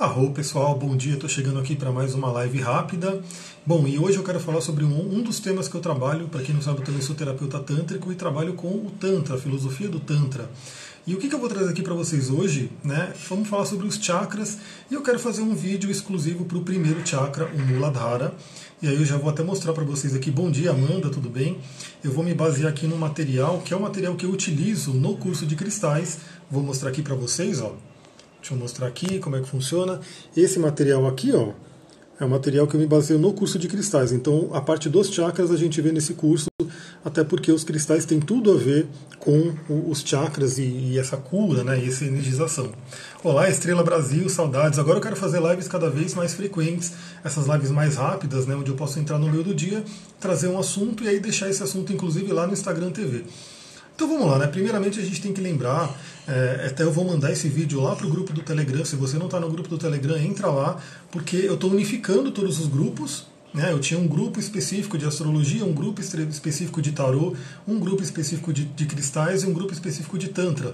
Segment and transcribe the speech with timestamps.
[0.00, 3.20] Arro pessoal, bom dia, estou chegando aqui para mais uma live rápida.
[3.66, 6.40] Bom, e hoje eu quero falar sobre um, um dos temas que eu trabalho, para
[6.40, 9.90] quem não sabe, eu também sou terapeuta tântrico e trabalho com o Tantra, a filosofia
[9.90, 10.50] do Tantra.
[11.06, 12.72] E o que, que eu vou trazer aqui para vocês hoje?
[12.82, 13.12] Né?
[13.28, 14.56] Vamos falar sobre os chakras
[14.90, 18.32] e eu quero fazer um vídeo exclusivo para o primeiro chakra, o Muladhara.
[18.80, 20.30] E aí eu já vou até mostrar para vocês aqui.
[20.30, 21.58] Bom dia, Amanda, tudo bem?
[22.02, 25.18] Eu vou me basear aqui no material, que é o material que eu utilizo no
[25.18, 26.20] curso de cristais.
[26.50, 27.89] Vou mostrar aqui para vocês, ó.
[28.40, 30.00] Deixa eu mostrar aqui como é que funciona.
[30.34, 31.52] Esse material aqui, ó,
[32.18, 34.12] é o material que eu me baseio no curso de cristais.
[34.12, 36.48] Então, a parte dos chakras a gente vê nesse curso,
[37.04, 38.86] até porque os cristais têm tudo a ver
[39.18, 39.54] com
[39.88, 42.72] os chakras e, e essa cura, né, e essa energização.
[43.22, 44.78] Olá, Estrela Brasil, saudades.
[44.78, 48.70] Agora eu quero fazer lives cada vez mais frequentes, essas lives mais rápidas, né, onde
[48.70, 49.84] eu posso entrar no meio do dia,
[50.18, 53.24] trazer um assunto e aí deixar esse assunto, inclusive, lá no Instagram TV.
[54.00, 54.46] Então vamos lá, né?
[54.46, 55.94] Primeiramente a gente tem que lembrar,
[56.26, 58.82] é, até eu vou mandar esse vídeo lá para o grupo do Telegram.
[58.82, 62.58] Se você não está no grupo do Telegram, entra lá, porque eu estou unificando todos
[62.58, 63.26] os grupos.
[63.52, 63.72] Né?
[63.72, 67.34] Eu tinha um grupo específico de astrologia, um grupo específico de tarô,
[67.66, 70.72] um grupo específico de, de cristais e um grupo específico de tantra.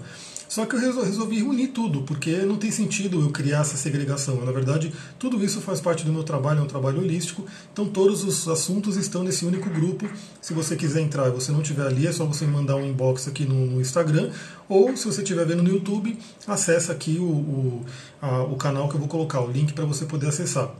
[0.49, 4.45] Só que eu resolvi unir tudo, porque não tem sentido eu criar essa segregação.
[4.45, 7.45] Na verdade, tudo isso faz parte do meu trabalho, é um trabalho holístico.
[7.73, 10.09] Então, todos os assuntos estão nesse único grupo.
[10.41, 13.27] Se você quiser entrar e você não estiver ali, é só você mandar um inbox
[13.27, 14.31] aqui no, no Instagram.
[14.69, 17.85] Ou, se você estiver vendo no YouTube, acessa aqui o, o,
[18.23, 20.71] a, o canal que eu vou colocar, o link para você poder acessar.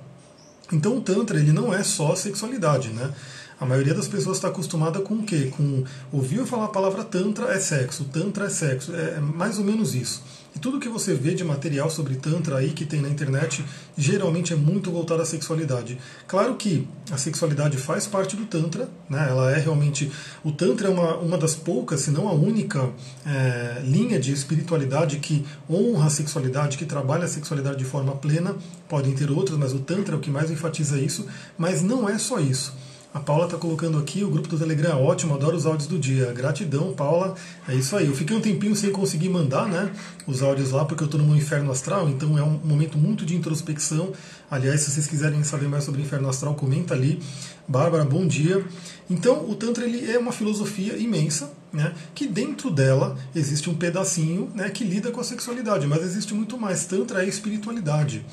[0.73, 3.13] Então, o Tantra ele não é só sexualidade, né?
[3.59, 5.51] A maioria das pessoas está acostumada com o quê?
[5.57, 9.65] Com ouvir falar a palavra tantra é sexo, tantra é sexo, é, é mais ou
[9.65, 10.23] menos isso.
[10.57, 13.63] E tudo que você vê de material sobre Tantra aí que tem na internet
[13.95, 15.99] geralmente é muito voltado à sexualidade.
[16.27, 19.27] Claro que a sexualidade faz parte do Tantra, né?
[19.29, 20.11] ela é realmente.
[20.43, 22.89] O Tantra é uma, uma das poucas, se não a única,
[23.27, 28.57] é, linha de espiritualidade que honra a sexualidade, que trabalha a sexualidade de forma plena.
[28.89, 31.27] Podem ter outras, mas o Tantra é o que mais enfatiza isso.
[31.59, 32.75] Mas não é só isso.
[33.17, 35.99] A Paula está colocando aqui, o grupo do Telegram é ótimo, adoro os áudios do
[35.99, 36.35] dia.
[36.35, 37.35] Gratidão, Paula.
[37.67, 38.09] É isso aí.
[38.09, 39.91] Eu fiquei um tempinho sem conseguir mandar né,
[40.27, 43.25] os áudios lá, porque eu estou no meu inferno astral, então é um momento muito
[43.25, 44.13] de introspecção.
[44.51, 47.19] Aliás, se vocês quiserem saber mais sobre o inferno astral, comenta ali.
[47.67, 48.63] Bárbara, bom dia.
[49.09, 54.51] Então, o Tantra ele é uma filosofia imensa, né, que dentro dela existe um pedacinho
[54.55, 56.87] né, que lida com a sexualidade, mas existe muito mais.
[56.87, 58.25] Tantra é espiritualidade.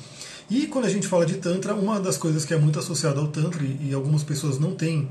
[0.50, 3.28] E quando a gente fala de Tantra, uma das coisas que é muito associada ao
[3.28, 5.08] Tantra, e algumas pessoas não têm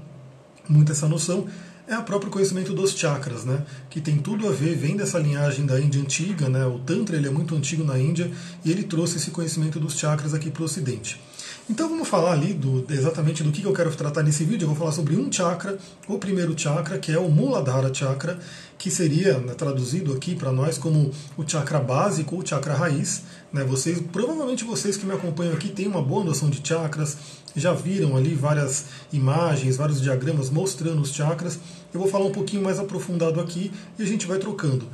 [0.69, 1.47] muito essa noção,
[1.88, 3.66] é o próprio conhecimento dos chakras, né?
[3.89, 6.66] que tem tudo a ver, vem dessa linhagem da Índia antiga, né?
[6.66, 8.31] o Tantra ele é muito antigo na Índia,
[8.63, 11.19] e ele trouxe esse conhecimento dos chakras aqui para o Ocidente.
[11.69, 14.66] Então vamos falar ali do, exatamente do que eu quero tratar nesse vídeo.
[14.66, 15.78] Eu vou falar sobre um chakra,
[16.09, 18.38] o primeiro chakra, que é o Muladhara Chakra,
[18.78, 23.22] que seria né, traduzido aqui para nós como o chakra básico ou chakra raiz.
[23.52, 23.63] Né?
[23.63, 27.16] Vocês, provavelmente vocês que me acompanham aqui têm uma boa noção de chakras,
[27.56, 31.57] já viram ali várias imagens, vários diagramas mostrando os chakras.
[31.94, 34.85] Eu vou falar um pouquinho mais aprofundado aqui e a gente vai trocando.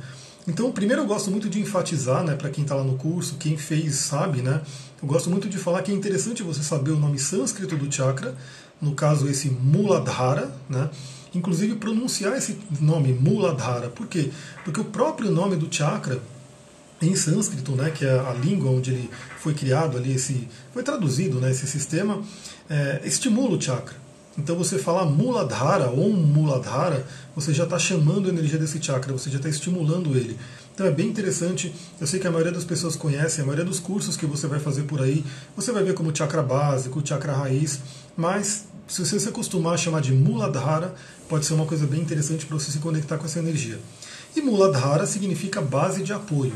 [0.50, 3.56] Então, primeiro eu gosto muito de enfatizar, né, para quem está lá no curso, quem
[3.56, 4.60] fez sabe, né,
[5.00, 8.34] eu gosto muito de falar que é interessante você saber o nome sânscrito do chakra,
[8.82, 10.90] no caso esse Muladhara, né?
[11.32, 13.88] Inclusive pronunciar esse nome Muladhara.
[13.90, 14.32] Por quê?
[14.64, 16.20] Porque o próprio nome do chakra
[17.00, 21.38] em sânscrito, né, que é a língua onde ele foi criado ali, esse, foi traduzido,
[21.38, 22.20] né, esse sistema,
[22.68, 23.94] é, estimula o chakra.
[24.40, 29.28] Então você falar Muladhara ou Muladhara, você já está chamando a energia desse chakra, você
[29.28, 30.34] já está estimulando ele.
[30.74, 31.74] Então é bem interessante.
[32.00, 34.58] Eu sei que a maioria das pessoas conhece, a maioria dos cursos que você vai
[34.58, 35.22] fazer por aí,
[35.54, 37.80] você vai ver como chakra básico, chakra raiz,
[38.16, 40.94] mas se você se acostumar a chamar de Muladhara,
[41.28, 43.78] pode ser uma coisa bem interessante para você se conectar com essa energia.
[44.34, 46.54] E Muladhara significa base de apoio.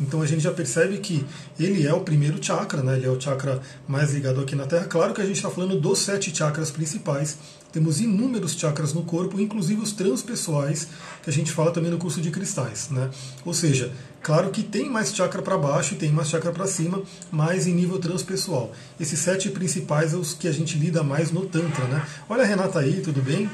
[0.00, 1.24] Então a gente já percebe que
[1.58, 2.96] ele é o primeiro chakra, né?
[2.96, 4.86] ele é o chakra mais ligado aqui na Terra.
[4.86, 7.38] Claro que a gente está falando dos sete chakras principais.
[7.72, 10.86] Temos inúmeros chakras no corpo, inclusive os transpessoais,
[11.22, 12.88] que a gente fala também no curso de cristais.
[12.90, 13.10] Né?
[13.44, 17.02] Ou seja, claro que tem mais chakra para baixo e tem mais chakra para cima,
[17.32, 18.72] mas em nível transpessoal.
[18.98, 21.84] Esses sete principais são os que a gente lida mais no Tantra.
[21.86, 22.04] Né?
[22.28, 23.50] Olha a Renata aí, tudo bem?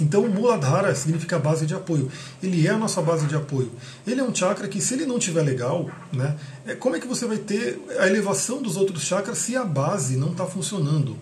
[0.00, 2.10] Então Muladhara significa base de apoio.
[2.42, 3.70] Ele é a nossa base de apoio.
[4.06, 6.36] Ele é um chakra que, se ele não tiver legal, né,
[6.66, 10.16] é, como é que você vai ter a elevação dos outros chakras se a base
[10.16, 11.16] não está funcionando?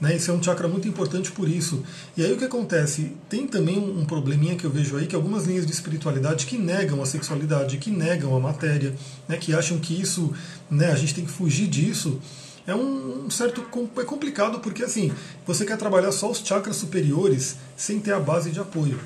[0.00, 1.82] Né, esse é um chakra muito importante por isso.
[2.16, 3.12] E aí o que acontece?
[3.28, 7.02] Tem também um probleminha que eu vejo aí, que algumas linhas de espiritualidade que negam
[7.02, 8.94] a sexualidade, que negam a matéria,
[9.28, 10.32] né, que acham que isso,
[10.70, 12.20] né, a gente tem que fugir disso
[12.66, 13.62] é um, certo
[13.98, 15.12] é complicado porque assim
[15.46, 18.98] você quer trabalhar só os chakras superiores sem ter a base de apoio.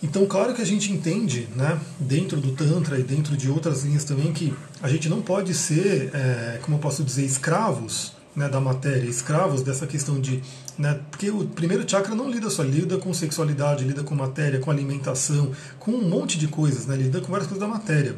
[0.00, 4.04] Então, claro que a gente entende, né, dentro do Tantra e dentro de outras linhas
[4.04, 8.60] também, que a gente não pode ser, é, como eu posso dizer, escravos né, da
[8.60, 10.40] matéria, escravos dessa questão de.
[10.78, 14.70] Né, porque o primeiro chakra não lida só, lida com sexualidade, lida com matéria, com
[14.70, 15.50] alimentação,
[15.80, 18.14] com um monte de coisas, né, lida com várias coisas da matéria.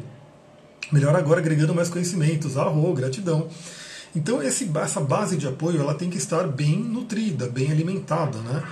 [0.91, 3.49] Melhor agora agregando mais conhecimentos, arro, gratidão.
[4.15, 8.63] Então esse, essa base de apoio ela tem que estar bem nutrida, bem alimentada, né?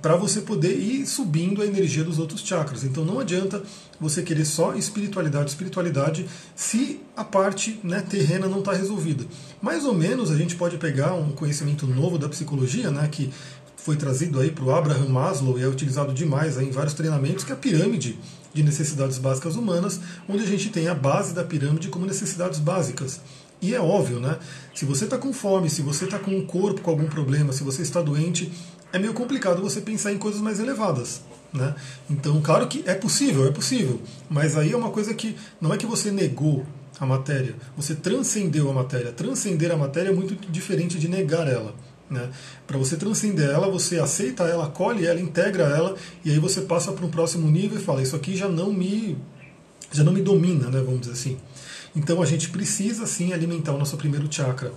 [0.00, 2.84] para você poder ir subindo a energia dos outros chakras.
[2.84, 3.62] Então não adianta
[4.00, 9.24] você querer só espiritualidade, espiritualidade, se a parte né, terrena não está resolvida.
[9.62, 13.32] Mais ou menos a gente pode pegar um conhecimento novo da psicologia, né, que
[13.76, 17.52] foi trazido aí para o Abraham Maslow e é utilizado demais em vários treinamentos, que
[17.52, 18.18] é a pirâmide
[18.52, 23.20] de necessidades básicas humanas, onde a gente tem a base da pirâmide como necessidades básicas.
[23.64, 24.38] E é óbvio, né?
[24.74, 27.64] Se você está com fome, se você está com o corpo com algum problema, se
[27.64, 28.52] você está doente,
[28.92, 31.22] é meio complicado você pensar em coisas mais elevadas.
[31.50, 31.74] Né?
[32.10, 35.78] Então, claro que é possível, é possível, mas aí é uma coisa que não é
[35.78, 36.66] que você negou
[37.00, 39.12] a matéria, você transcendeu a matéria.
[39.12, 41.74] Transcender a matéria é muito diferente de negar ela.
[42.10, 42.28] Né?
[42.66, 46.92] Para você transcender ela, você aceita ela, acolhe ela, integra ela, e aí você passa
[46.92, 49.16] para um próximo nível e fala: Isso aqui já não me,
[49.90, 51.38] já não me domina, né, vamos dizer assim.
[51.94, 54.72] Então a gente precisa sim alimentar o nosso primeiro chakra.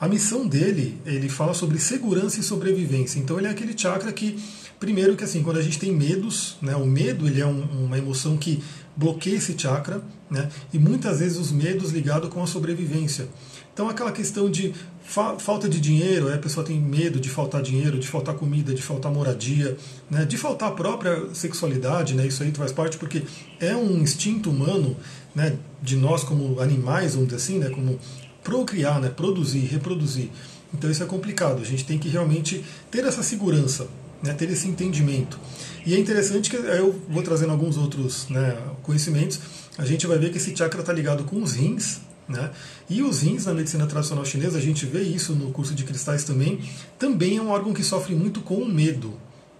[0.00, 3.18] A missão dele, ele fala sobre segurança e sobrevivência.
[3.18, 4.38] Então ele é aquele chakra que,
[4.78, 7.96] primeiro que assim, quando a gente tem medos, né, o medo ele é um, uma
[7.96, 8.62] emoção que
[8.96, 13.28] bloqueia esse chakra, né, e muitas vezes os medos ligados com a sobrevivência.
[13.72, 17.98] Então aquela questão de fa falta de dinheiro, a pessoa tem medo de faltar dinheiro,
[17.98, 19.76] de faltar comida, de faltar moradia,
[20.10, 23.22] né, de faltar a própria sexualidade, né, isso aí faz parte porque
[23.60, 24.96] é um instinto humano
[25.36, 28.00] né, de nós como animais, vamos dizer assim, né, como
[28.42, 30.30] procriar, né, produzir, reproduzir.
[30.72, 31.60] Então isso é complicado.
[31.60, 33.86] A gente tem que realmente ter essa segurança,
[34.22, 35.38] né, ter esse entendimento.
[35.84, 39.38] E é interessante que eu vou trazendo alguns outros né, conhecimentos.
[39.76, 42.50] A gente vai ver que esse chakra está ligado com os rins, né?
[42.90, 46.24] E os rins na medicina tradicional chinesa, a gente vê isso no curso de cristais
[46.24, 46.58] também,
[46.98, 49.14] também é um órgão que sofre muito com o medo.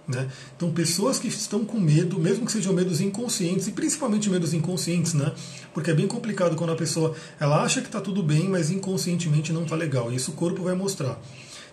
[0.07, 0.29] Né?
[0.55, 5.13] Então, pessoas que estão com medo, mesmo que sejam medos inconscientes, e principalmente medos inconscientes,
[5.13, 5.33] né?
[5.73, 9.51] porque é bem complicado quando a pessoa ela acha que está tudo bem, mas inconscientemente
[9.51, 10.11] não está legal.
[10.11, 11.19] E isso o corpo vai mostrar.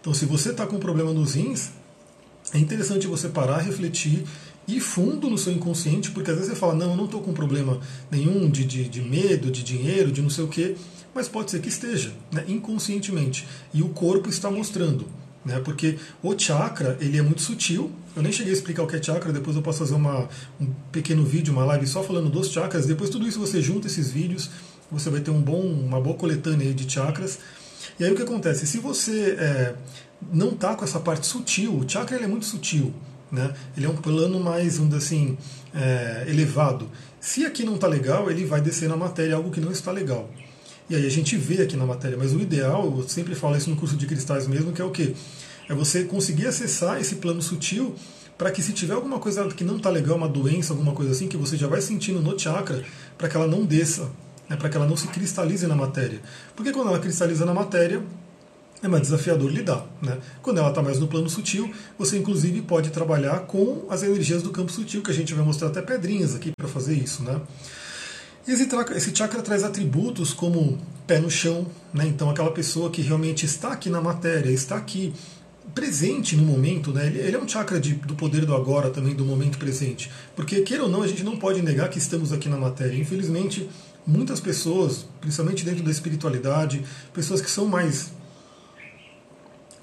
[0.01, 1.71] Então, se você está com problema nos rins,
[2.53, 4.25] é interessante você parar, refletir
[4.67, 7.33] ir fundo no seu inconsciente, porque às vezes você fala, não, eu não estou com
[7.33, 7.81] problema
[8.11, 10.75] nenhum de, de, de, medo, de dinheiro, de não sei o quê,
[11.15, 13.47] mas pode ser que esteja, né, inconscientemente.
[13.73, 15.07] E o corpo está mostrando
[15.45, 15.61] né?
[15.65, 17.93] Porque o chakra ele é muito sutil.
[18.17, 19.33] Eu nem cheguei a explicar o que é chakra.
[19.33, 20.29] Depois eu posso fazer uma,
[20.61, 22.87] um pequeno vídeo, uma live só falando dos chakras.
[22.87, 24.51] Depois tudo isso você junta esses vídeos,
[24.91, 27.39] você vai ter um bom, uma boa coletânea de chakras.
[27.99, 28.67] E aí o que acontece?
[28.67, 29.75] Se você é,
[30.33, 32.93] não está com essa parte sutil, o chakra ele é muito sutil.
[33.31, 33.53] Né?
[33.77, 35.37] Ele é um plano mais, dizer assim,
[35.75, 36.89] é, elevado.
[37.21, 40.31] Se aqui não está legal, ele vai descer na matéria algo que não está legal.
[40.89, 43.71] E aí a gente vê aqui na matéria, mas o ideal, eu sempre falo isso
[43.71, 45.15] no curso de cristais mesmo, que é o quê?
[45.69, 47.95] É você conseguir acessar esse plano sutil
[48.37, 51.27] para que se tiver alguma coisa que não está legal, uma doença, alguma coisa assim,
[51.29, 52.85] que você já vai sentindo no chakra,
[53.17, 54.11] para que ela não desça,
[54.49, 56.21] né, para que ela não se cristalize na matéria.
[56.55, 58.03] Porque quando ela cristaliza na matéria,
[58.83, 59.87] é mais desafiador lidar.
[60.03, 60.19] Né?
[60.43, 64.51] Quando ela está mais no plano sutil, você inclusive pode trabalhar com as energias do
[64.51, 67.23] campo sutil, que a gente vai mostrar até pedrinhas aqui para fazer isso.
[67.23, 67.41] Né?
[68.47, 72.07] Esse, esse chakra traz atributos como pé no chão, né?
[72.07, 75.15] então aquela pessoa que realmente está aqui na matéria, está aqui
[75.75, 77.07] presente no momento, né?
[77.07, 80.11] ele, ele é um chakra de, do poder do agora também, do momento presente.
[80.37, 82.97] Porque, queira ou não, a gente não pode negar que estamos aqui na matéria.
[82.97, 83.69] Infelizmente,
[84.07, 86.85] muitas pessoas, principalmente dentro da espiritualidade,
[87.15, 88.13] pessoas que são mais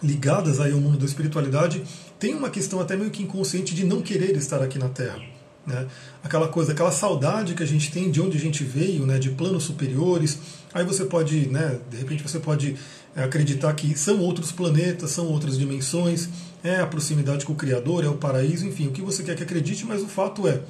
[0.03, 1.83] ligadas aí ao mundo da espiritualidade,
[2.19, 5.19] têm uma questão até meio que inconsciente de não querer estar aqui na Terra.
[5.65, 5.87] Né?
[6.23, 9.19] Aquela coisa, aquela saudade que a gente tem de onde a gente veio, né?
[9.19, 10.39] de planos superiores.
[10.73, 11.79] Aí você pode, né?
[11.89, 12.75] de repente você pode
[13.15, 16.29] é, acreditar que são outros planetas, são outras dimensões,
[16.63, 19.43] é a proximidade com o Criador, é o paraíso, enfim, o que você quer que
[19.43, 20.61] acredite, mas o fato é,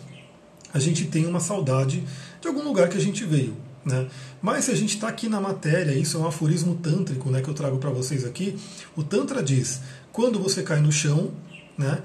[0.73, 2.03] a gente tem uma saudade
[2.39, 3.55] de algum lugar que a gente veio.
[3.83, 4.07] Né?
[4.41, 7.49] Mas se a gente está aqui na matéria, isso é um aforismo tântrico né, que
[7.49, 8.57] eu trago para vocês aqui.
[8.95, 9.81] O Tantra diz:
[10.11, 11.31] quando você cai no chão,
[11.77, 12.01] né,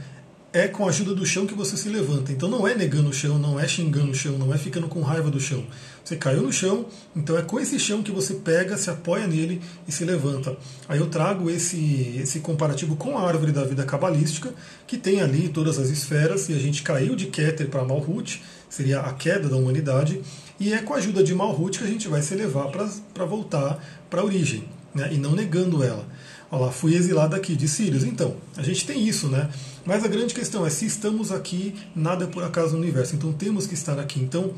[0.57, 2.33] é com a ajuda do chão que você se levanta.
[2.33, 5.03] Então não é negando o chão, não é xingando o chão, não é ficando com
[5.03, 5.63] raiva do chão.
[6.03, 9.61] Você caiu no chão, então é com esse chão que você pega, se apoia nele
[9.87, 10.57] e se levanta.
[10.89, 14.55] Aí eu trago esse, esse comparativo com a árvore da vida cabalística,
[14.87, 19.01] que tem ali todas as esferas, e a gente caiu de Keter para Malhut, seria
[19.01, 20.23] a queda da humanidade,
[20.59, 23.79] e é com a ajuda de Malhut que a gente vai se elevar para voltar
[24.09, 24.65] para a origem.
[24.97, 26.07] né, e não negando ela.
[26.51, 28.03] Olha lá, fui exilado aqui de Sirius.
[28.03, 29.51] Então, a gente tem isso, né?
[29.87, 33.15] Mas a grande questão é se estamos aqui, nada é por acaso no universo.
[33.15, 34.21] Então temos que estar aqui.
[34.21, 34.53] Então,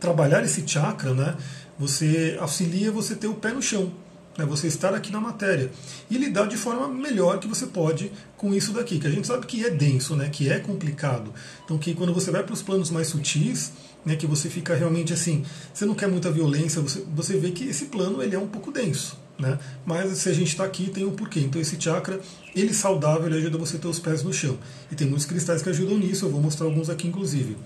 [0.00, 1.36] trabalhar esse chakra, né?
[1.78, 3.92] Você auxilia você ter o pé no chão,
[4.38, 4.46] né?
[4.46, 5.70] Você estar aqui na matéria
[6.10, 9.46] e lidar de forma melhor que você pode com isso daqui, que a gente sabe
[9.46, 10.30] que é denso, né?
[10.30, 11.32] Que é complicado.
[11.64, 14.16] Então, que quando você vai para os planos mais sutis, né?
[14.16, 17.84] Que você fica realmente assim, você não quer muita violência, você, você vê que esse
[17.86, 19.27] plano ele é um pouco denso.
[19.38, 19.58] Né?
[19.86, 21.40] Mas se a gente está aqui, tem um porquê.
[21.40, 22.20] Então esse chakra,
[22.54, 24.58] ele saudável, ele ajuda você a ter os pés no chão.
[24.90, 27.56] E tem muitos cristais que ajudam nisso, eu vou mostrar alguns aqui inclusive.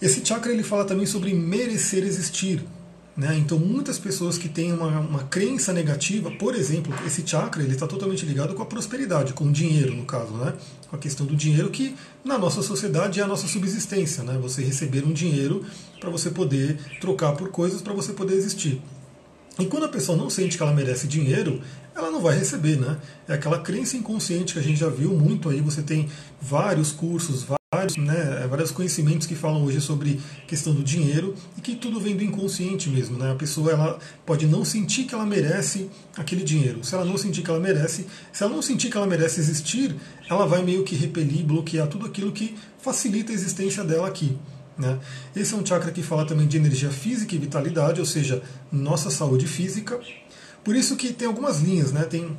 [0.00, 2.64] Esse chakra ele fala também sobre merecer existir.
[3.16, 3.36] Né?
[3.36, 7.86] Então muitas pessoas que têm uma, uma crença negativa, por exemplo, esse chakra ele está
[7.86, 10.54] totalmente ligado com a prosperidade, com o dinheiro no caso, né?
[10.88, 14.38] com a questão do dinheiro que na nossa sociedade é a nossa subsistência, né?
[14.40, 15.64] você receber um dinheiro
[16.00, 18.80] para você poder trocar por coisas para você poder existir.
[19.58, 21.60] E quando a pessoa não sente que ela merece dinheiro,
[21.94, 22.96] ela não vai receber, né?
[23.28, 25.60] É aquela crença inconsciente que a gente já viu muito aí.
[25.60, 26.08] Você tem
[26.40, 31.74] vários cursos, vários, né, vários conhecimentos que falam hoje sobre questão do dinheiro e que
[31.74, 33.32] tudo vem do inconsciente mesmo, né?
[33.32, 36.82] A pessoa ela pode não sentir que ela merece aquele dinheiro.
[36.82, 39.94] Se ela não sentir que ela merece, se ela não sentir que ela merece existir,
[40.30, 44.36] ela vai meio que repelir, bloquear tudo aquilo que facilita a existência dela aqui.
[44.76, 44.98] Né?
[45.36, 49.10] Esse é um chakra que fala também de energia física e vitalidade, ou seja, nossa
[49.10, 50.00] saúde física.
[50.64, 52.04] Por isso que tem algumas linhas, né?
[52.04, 52.36] tem,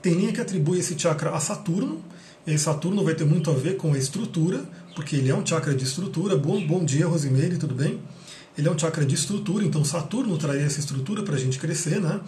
[0.00, 2.02] tem linha que atribui esse chakra a Saturno,
[2.46, 4.64] e Saturno vai ter muito a ver com a estrutura,
[4.96, 6.36] porque ele é um chakra de estrutura.
[6.36, 8.00] Bom, bom dia, Rosimeire, tudo bem?
[8.58, 12.00] Ele é um chakra de estrutura, então Saturno traria essa estrutura para a gente crescer,
[12.00, 12.20] né?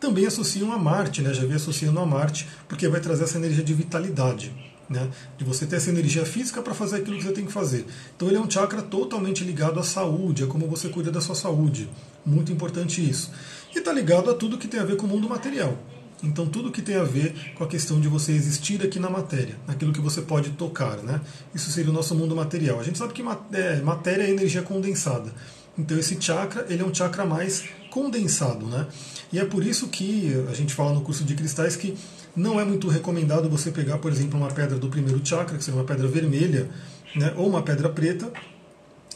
[0.00, 1.34] Também associam a Marte, né?
[1.34, 4.52] Já vi associando a Marte, porque vai trazer essa energia de vitalidade
[4.88, 5.08] né?
[5.36, 7.84] de você ter essa energia física para fazer aquilo que você tem que fazer.
[8.16, 11.34] Então ele é um chakra totalmente ligado à saúde, a como você cuida da sua
[11.34, 11.88] saúde.
[12.24, 13.30] Muito importante isso.
[13.74, 15.76] E está ligado a tudo que tem a ver com o mundo material.
[16.22, 19.56] Então tudo que tem a ver com a questão de você existir aqui na matéria,
[19.66, 21.20] naquilo que você pode tocar, né?
[21.54, 22.80] Isso seria o nosso mundo material.
[22.80, 25.32] A gente sabe que é, matéria é energia condensada.
[25.78, 27.64] Então esse chakra, ele é um chakra mais
[27.98, 28.86] condensado, né?
[29.32, 31.96] E é por isso que a gente fala no curso de cristais que
[32.36, 35.80] não é muito recomendado você pegar, por exemplo, uma pedra do primeiro chakra, que seria
[35.80, 36.70] uma pedra vermelha,
[37.16, 38.30] né, ou uma pedra preta,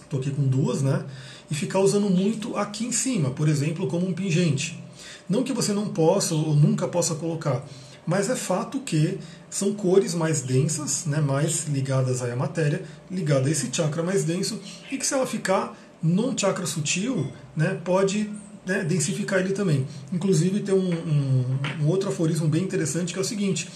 [0.03, 1.05] estou aqui com duas, né,
[1.49, 4.83] e ficar usando muito aqui em cima, por exemplo, como um pingente.
[5.29, 7.65] Não que você não possa ou nunca possa colocar,
[8.05, 13.53] mas é fato que são cores mais densas, né, mais ligadas à matéria, ligada a
[13.53, 14.61] esse chakra mais denso,
[14.91, 18.29] e que se ela ficar num chakra sutil, né, pode
[18.67, 19.87] né, densificar ele também.
[20.13, 21.45] Inclusive tem um, um,
[21.81, 23.69] um, outro aforismo bem interessante que é o seguinte: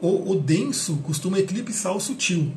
[0.00, 2.52] o, o denso costuma eclipsar o sutil.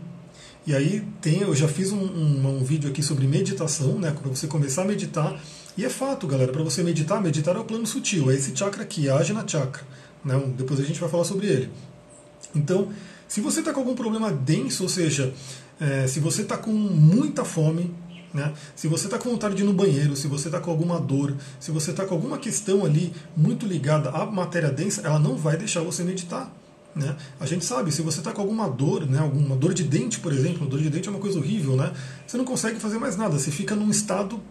[0.67, 4.45] E aí tem, eu já fiz um, um, vídeo aqui sobre meditação, né, para você
[4.45, 5.41] começar a meditar.
[5.77, 8.85] E é fato, galera, para você meditar, meditar é o plano sutil, é esse chakra
[8.85, 9.81] que age na chakra.
[10.23, 11.69] Né, depois a gente vai falar sobre ele.
[12.53, 12.89] Então,
[13.27, 15.33] se você está com algum problema denso, ou seja,
[15.79, 17.93] é, se você está com muita fome,
[18.33, 18.53] né?
[18.75, 21.35] Se você está com vontade de ir no banheiro, se você está com alguma dor,
[21.59, 25.57] se você está com alguma questão ali muito ligada à matéria densa, ela não vai
[25.57, 26.53] deixar você meditar.
[26.95, 27.15] Né?
[27.39, 30.33] A gente sabe, se você está com alguma dor, né, alguma dor de dente, por
[30.33, 31.93] exemplo, dor de dente é uma coisa horrível, né?
[32.25, 34.41] Você não consegue fazer mais nada, você fica num estado,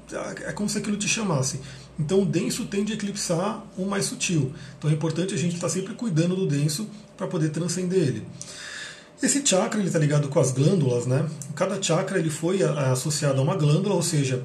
[0.47, 1.61] é como se aquilo te chamasse.
[1.99, 4.53] Então o denso tende a eclipsar o mais sutil.
[4.79, 8.27] Então é importante a gente estar tá sempre cuidando do denso para poder transcender ele.
[9.21, 11.29] Esse chakra está ligado com as glândulas, né?
[11.57, 14.45] Cada chakra ele foi associado a uma glândula, ou seja,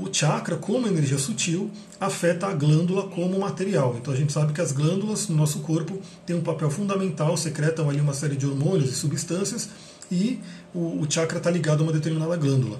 [0.00, 3.96] o chakra, como energia sutil, afeta a glândula como material.
[4.00, 7.90] Então a gente sabe que as glândulas no nosso corpo têm um papel fundamental, secretam
[7.90, 9.68] ali uma série de hormônios e substâncias,
[10.08, 10.38] e
[10.72, 12.78] o, o chakra está ligado a uma determinada glândula.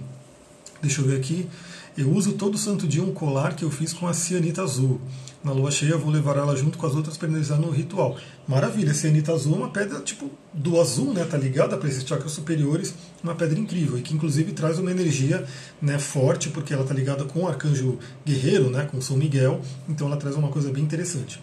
[0.81, 1.49] Deixa eu ver aqui.
[1.97, 4.99] Eu uso todo santo dia um colar que eu fiz com a cianita azul.
[5.45, 8.17] Na lua cheia vou levar ela junto com as outras para energizar no ritual.
[8.49, 11.23] Maravilha, cianita azul é uma pedra tipo do azul, né?
[11.25, 15.45] Tá ligada para esses chakras superiores, uma pedra incrível e que inclusive traz uma energia,
[15.83, 19.61] né, forte porque ela tá ligada com o arcanjo guerreiro, né, com São Miguel.
[19.87, 21.43] Então ela traz uma coisa bem interessante.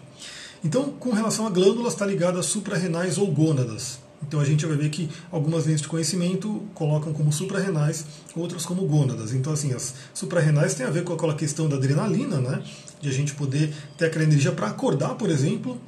[0.64, 4.00] Então, com relação a glândulas, está ligada a suprarrenais ou gônadas.
[4.22, 8.04] Então a gente vai ver que algumas linhas de conhecimento colocam como suprarrenais,
[8.36, 9.32] outras como gônadas.
[9.32, 12.62] Então assim, as suprarrenais têm a ver com aquela questão da adrenalina, né?
[13.00, 15.80] De a gente poder ter aquela energia para acordar, por exemplo.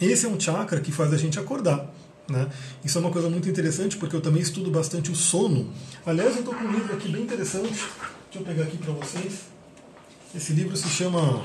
[0.00, 1.90] Esse é um chakra que faz a gente acordar.
[2.28, 2.48] Né?
[2.84, 5.72] Isso é uma coisa muito interessante porque eu também estudo bastante o sono.
[6.04, 7.68] Aliás, eu estou com um livro aqui bem interessante.
[7.68, 9.42] Deixa eu pegar aqui para vocês.
[10.34, 11.42] Esse livro se chama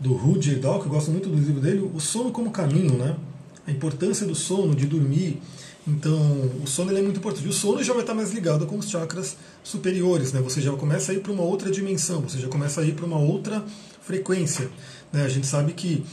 [0.00, 3.16] do Rudy Dahl, que eu gosto muito do livro dele, O Sono como Caminho, né?
[3.68, 5.40] A importância do sono, de dormir.
[5.86, 6.18] Então,
[6.62, 7.46] o sono é muito importante.
[7.46, 10.40] O sono já vai estar mais ligado com os chakras superiores, né?
[10.40, 13.04] Você já começa a ir para uma outra dimensão, você já começa a ir para
[13.04, 13.64] uma outra
[14.02, 14.70] frequência.
[15.12, 15.22] Né?
[15.22, 16.04] A gente sabe que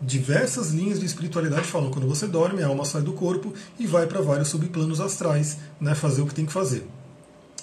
[0.00, 4.06] diversas linhas de espiritualidade falam quando você dorme, a alma sai do corpo e vai
[4.06, 6.84] para vários subplanos astrais, né, fazer o que tem que fazer.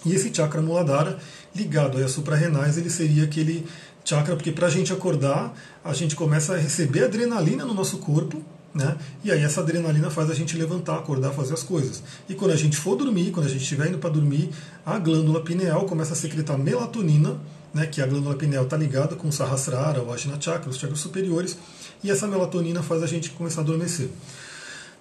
[0.05, 1.19] E esse chakra muladhara,
[1.53, 3.65] ligado aí a suprarrenais, ele seria aquele
[4.05, 5.53] chakra, porque para a gente acordar,
[5.83, 8.41] a gente começa a receber adrenalina no nosso corpo,
[8.73, 8.97] né?
[9.23, 12.03] E aí essa adrenalina faz a gente levantar, acordar, fazer as coisas.
[12.27, 14.49] E quando a gente for dormir, quando a gente estiver indo para dormir,
[14.85, 17.37] a glândula pineal começa a secretar melatonina,
[17.73, 20.99] né, que a glândula pineal está ligada com o Sahasrara, o Ajna Chakra, os chakras
[20.99, 21.57] superiores,
[22.03, 24.09] e essa melatonina faz a gente começar a adormecer.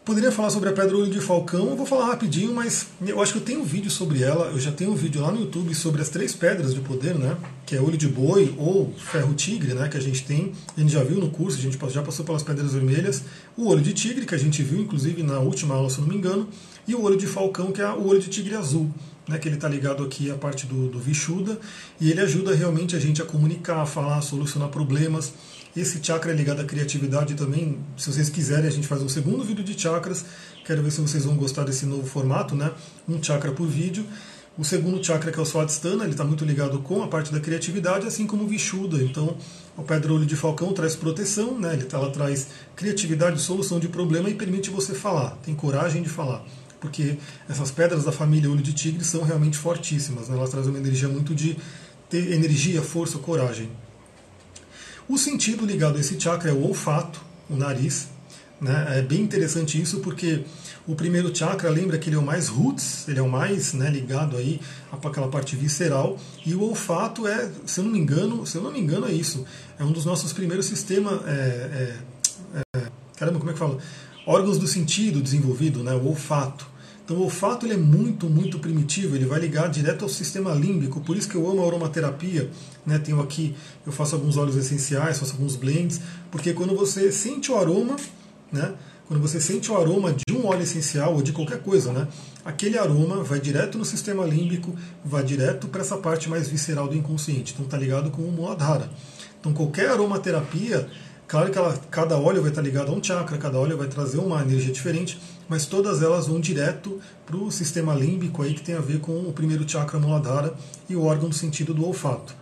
[0.08, 3.34] Poderia falar sobre a pedra olho de falcão, eu vou falar rapidinho, mas eu acho
[3.34, 5.74] que eu tenho um vídeo sobre ela, eu já tenho um vídeo lá no YouTube
[5.74, 7.36] sobre as três pedras de poder, né?
[7.66, 9.86] Que é olho de boi ou ferro tigre, né?
[9.86, 12.42] Que a gente tem, a gente já viu no curso, a gente já passou pelas
[12.42, 13.22] pedras vermelhas,
[13.54, 16.16] o olho de tigre, que a gente viu inclusive na última aula, se não me
[16.16, 16.48] engano,
[16.86, 18.90] e o olho de falcão, que é o olho de tigre azul,
[19.28, 19.36] né?
[19.36, 21.58] Que ele está ligado aqui à parte do, do Vishuddha,
[22.00, 25.34] e ele ajuda realmente a gente a comunicar, a falar, a solucionar problemas.
[25.78, 27.78] Esse chakra é ligado à criatividade também.
[27.96, 30.24] Se vocês quiserem, a gente faz um segundo vídeo de chakras.
[30.64, 32.72] Quero ver se vocês vão gostar desse novo formato, né?
[33.08, 34.04] Um chakra por vídeo.
[34.58, 37.38] O segundo chakra, que é o Swadhisthana, ele está muito ligado com a parte da
[37.38, 39.00] criatividade, assim como o Vishuddha.
[39.04, 39.36] Então,
[39.76, 41.74] o pedra olho de falcão traz proteção, né?
[41.74, 45.38] Ele ela traz criatividade, solução de problema e permite você falar.
[45.44, 46.44] Tem coragem de falar.
[46.80, 47.18] Porque
[47.48, 50.28] essas pedras da família olho de tigre são realmente fortíssimas.
[50.28, 50.36] Né?
[50.36, 51.56] Elas trazem uma energia muito de
[52.10, 53.70] ter energia, força, coragem.
[55.08, 58.08] O sentido ligado a esse chakra é o olfato, o nariz.
[58.60, 58.98] Né?
[58.98, 60.44] É bem interessante isso porque
[60.86, 63.88] o primeiro chakra, lembra que ele é o mais roots, ele é o mais né,
[63.88, 64.60] ligado aí
[64.90, 68.72] àquela parte visceral, e o olfato é, se eu não me engano, se eu não
[68.72, 69.44] me engano é isso,
[69.78, 71.94] é um dos nossos primeiros sistemas, é,
[72.54, 72.82] é, é,
[73.16, 73.78] caramba, como é que fala?
[74.26, 76.66] Órgãos do sentido desenvolvido, né, o olfato.
[77.08, 81.00] Então o olfato ele é muito, muito primitivo, ele vai ligar direto ao sistema límbico,
[81.00, 82.50] por isso que eu amo a aromaterapia,
[82.84, 82.98] né?
[82.98, 87.56] tenho aqui, eu faço alguns óleos essenciais, faço alguns blends, porque quando você sente o
[87.56, 87.96] aroma,
[88.52, 88.74] né?
[89.06, 92.06] quando você sente o aroma de um óleo essencial ou de qualquer coisa, né?
[92.44, 96.94] aquele aroma vai direto no sistema límbico, vai direto para essa parte mais visceral do
[96.94, 98.90] inconsciente, então está ligado com o Muladhara.
[99.40, 100.86] Então qualquer aromaterapia
[101.28, 104.16] Claro que ela, cada óleo vai estar ligado a um chakra, cada óleo vai trazer
[104.16, 108.74] uma energia diferente, mas todas elas vão direto para o sistema límbico aí que tem
[108.74, 110.54] a ver com o primeiro chakra Muladhara
[110.88, 112.34] e o órgão do sentido do olfato.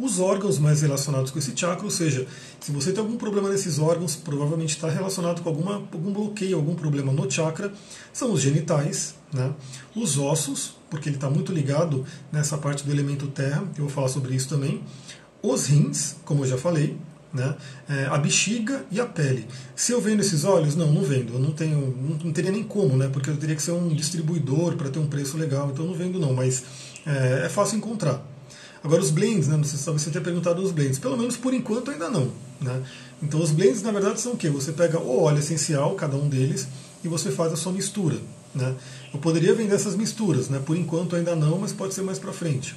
[0.00, 2.26] Os órgãos mais relacionados com esse chakra, ou seja,
[2.58, 6.74] se você tem algum problema nesses órgãos, provavelmente está relacionado com alguma, algum bloqueio, algum
[6.74, 7.70] problema no chakra,
[8.14, 9.52] são os genitais, né?
[9.94, 14.08] os ossos, porque ele está muito ligado nessa parte do elemento terra, eu vou falar
[14.08, 14.82] sobre isso também,
[15.42, 16.96] os rins, como eu já falei,
[17.32, 17.54] né?
[17.88, 19.46] É, a bexiga e a pele.
[19.76, 21.34] Se eu vendo esses óleos, não, não vendo.
[21.34, 23.08] Eu não tenho, não, não teria nem como, né?
[23.12, 25.70] Porque eu teria que ser um distribuidor para ter um preço legal.
[25.72, 26.64] Então não vendo não, mas
[27.06, 28.22] é, é fácil encontrar.
[28.82, 29.56] Agora os blends, né?
[29.56, 30.98] Não sei se você tinha perguntado os blends.
[30.98, 32.30] Pelo menos por enquanto ainda não.
[32.60, 32.82] Né?
[33.22, 34.48] Então os blends na verdade são o quê?
[34.48, 36.66] Você pega o óleo essencial, cada um deles,
[37.04, 38.16] e você faz a sua mistura.
[38.54, 38.74] Né?
[39.12, 40.60] Eu poderia vender essas misturas, né?
[40.64, 42.74] Por enquanto ainda não, mas pode ser mais para frente.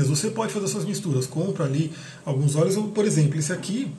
[0.00, 1.92] Mas você pode fazer suas misturas, compra ali
[2.24, 3.92] alguns óleos, por exemplo, esse aqui,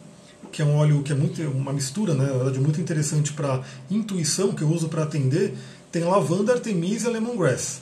[0.51, 3.61] que é um óleo que é muito uma mistura, né, na verdade, muito interessante para
[3.89, 5.53] intuição, que eu uso para atender,
[5.91, 7.81] tem lavanda, artemisia e lemongrass.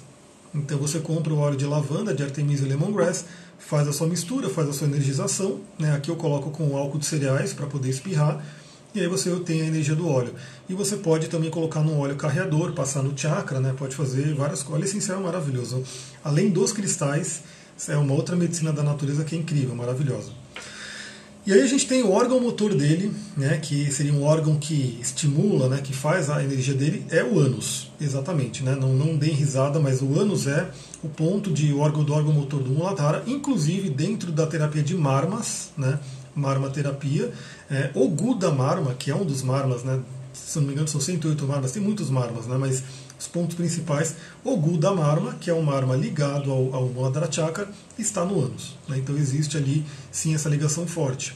[0.53, 3.23] Então você compra o óleo de lavanda, de artemisia e lemongrass,
[3.58, 5.62] faz a sua mistura, faz a sua energização.
[5.79, 5.95] Né?
[5.95, 8.43] Aqui eu coloco com álcool de cereais para poder espirrar.
[8.93, 10.34] E aí você tem a energia do óleo.
[10.67, 13.73] E você pode também colocar no óleo carreador, passar no chakra, né?
[13.77, 14.82] pode fazer várias coisas.
[14.82, 15.84] Óleo essencial é maravilhoso.
[16.23, 17.43] Além dos cristais,
[17.88, 20.32] é uma outra medicina da natureza que é incrível, maravilhosa.
[21.46, 25.00] E aí a gente tem o órgão motor dele, né, que seria um órgão que
[25.02, 28.62] estimula, né, que faz a energia dele, é o ânus, exatamente.
[28.62, 30.70] Né, não, não deem risada, mas o ânus é
[31.02, 35.70] o ponto de órgão do órgão motor do Muladhara, inclusive dentro da terapia de marmas,
[35.78, 36.00] né,
[36.36, 37.32] marmaterapia,
[37.72, 40.00] é, o Guda Marma, que é um dos marmas, né,
[40.34, 42.84] se não me engano são 108 marmas, tem muitos marmas, né, mas
[43.19, 47.29] os pontos principais, o Gu da Marma, que é um marma ligado ao, ao Muladhara
[47.29, 48.77] Chakra, está no ânus.
[48.88, 48.97] Né?
[48.97, 51.36] Então existe ali sim essa ligação forte.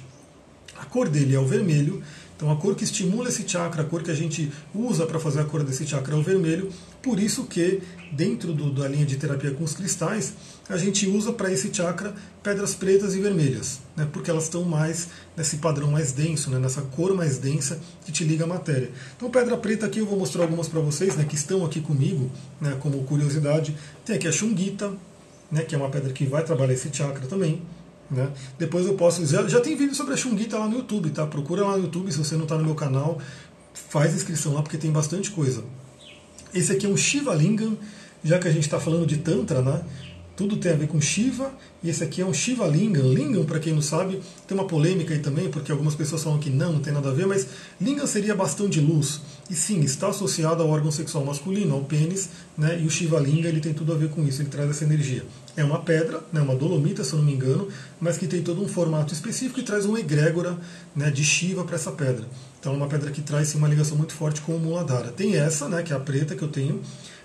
[0.79, 2.01] A cor dele é o vermelho,
[2.43, 5.39] então a cor que estimula esse chakra, a cor que a gente usa para fazer
[5.39, 6.69] a cor desse chakra é o vermelho.
[7.01, 10.33] Por isso que dentro do, da linha de terapia com os cristais,
[10.67, 15.07] a gente usa para esse chakra pedras pretas e vermelhas, né, porque elas estão mais
[15.37, 18.91] nesse padrão mais denso, né, nessa cor mais densa que te liga à matéria.
[19.15, 22.29] Então pedra preta aqui eu vou mostrar algumas para vocês, né, que estão aqui comigo,
[22.59, 23.73] né, como curiosidade.
[24.03, 24.91] Tem aqui a Shungita,
[25.49, 27.61] né, que é uma pedra que vai trabalhar esse chakra também.
[28.13, 28.29] Né?
[28.57, 29.25] Depois eu posso.
[29.25, 31.25] Já, já tem vídeo sobre a Xunguita lá no YouTube, tá?
[31.25, 33.19] Procura lá no YouTube, se você não está no meu canal,
[33.73, 35.63] faz inscrição lá porque tem bastante coisa.
[36.53, 37.77] Esse aqui é um Shiva Lingam,
[38.23, 39.81] já que a gente está falando de Tantra, né?
[40.35, 41.51] Tudo tem a ver com Shiva,
[41.83, 43.13] e esse aqui é um Shiva Lingam.
[43.13, 46.49] Lingam, para quem não sabe, tem uma polêmica aí também, porque algumas pessoas falam que
[46.49, 47.47] não, não tem nada a ver, mas
[47.79, 49.21] Lingam seria bastão de luz.
[49.49, 52.79] E sim, está associado ao órgão sexual masculino, ao pênis, né?
[52.81, 55.23] e o Shiva Linga ele tem tudo a ver com isso, ele traz essa energia.
[55.55, 57.67] É uma pedra, né, uma dolomita, se eu não me engano,
[58.01, 60.57] mas que tem todo um formato específico e traz uma egrégora
[60.95, 62.25] né, de Shiva para essa pedra.
[62.59, 65.11] Então é uma pedra que traz sim, uma ligação muito forte com o Muladhara.
[65.11, 66.81] Tem essa, né, que é a preta que eu tenho,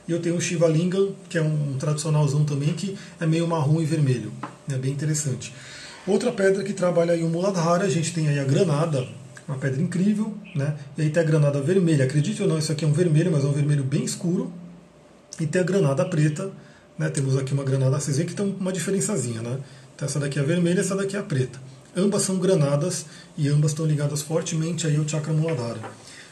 [0.09, 3.81] e eu tenho o Shiva Lingam, que é um tradicionalzão também, que é meio marrom
[3.81, 4.33] e vermelho.
[4.69, 5.53] É bem interessante.
[6.07, 9.07] Outra pedra que trabalha aí o Muladhara, a gente tem aí a granada,
[9.47, 10.75] uma pedra incrível, né?
[10.97, 12.07] E aí tem a granada vermelha.
[12.07, 14.51] Acredite ou não, isso aqui é um vermelho, mas é um vermelho bem escuro.
[15.39, 16.51] E tem a granada preta,
[16.99, 17.11] né?
[17.11, 19.59] Temos aqui uma granada, vocês veem que tem uma diferençazinha, né?
[19.95, 21.61] Então essa daqui é a vermelha, essa daqui é a preta.
[21.95, 23.05] Ambas são granadas
[23.37, 25.81] e ambas estão ligadas fortemente aí ao chakra Muladhara.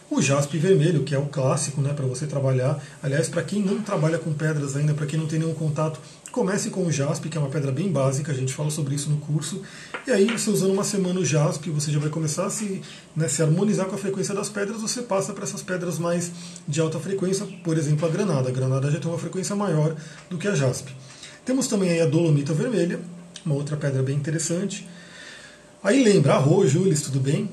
[0.08, 2.80] O jaspe vermelho, que é o clássico né, para você trabalhar.
[3.02, 5.98] Aliás, para quem não trabalha com pedras ainda, para quem não tem nenhum contato,
[6.30, 9.10] comece com o jaspe, que é uma pedra bem básica, a gente fala sobre isso
[9.10, 9.62] no curso.
[10.06, 12.82] E aí, você usando uma semana o jaspe, você já vai começar a se,
[13.16, 16.30] né, se harmonizar com a frequência das pedras, você passa para essas pedras mais
[16.68, 18.48] de alta frequência, por exemplo, a granada.
[18.48, 19.96] A granada já tem uma frequência maior
[20.30, 20.92] do que a jaspe.
[21.44, 23.00] Temos também aí a dolomita vermelha,
[23.44, 24.86] uma outra pedra bem interessante.
[25.82, 27.50] Aí lembra, arroz, Jules, tudo bem?